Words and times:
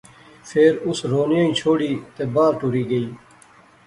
فیر 0.49 0.73
اس 0.87 0.99
رونیا 1.11 1.39
ایہہ 1.45 1.57
چھوڑی 1.59 1.91
تے 2.15 2.23
باہر 2.33 2.53
ٹری 2.59 2.83
گئی 2.89 3.07